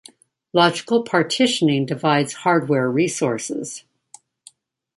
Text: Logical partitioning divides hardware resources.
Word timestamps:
Logical 0.51 1.03
partitioning 1.03 1.85
divides 1.85 2.33
hardware 2.33 2.89
resources. 2.89 3.83